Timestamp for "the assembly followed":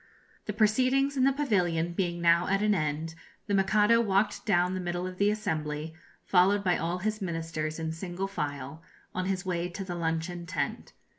5.19-6.63